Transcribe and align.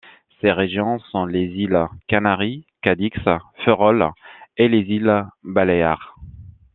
Ces 0.41 0.51
régions 0.51 0.97
sont 1.11 1.27
les 1.27 1.45
îles 1.45 1.77
Canaries, 2.07 2.65
Cadix, 2.81 3.15
Ferrol 3.63 4.09
et 4.57 4.67
les 4.67 4.79
îles 4.79 5.27
Baléares. 5.43 6.15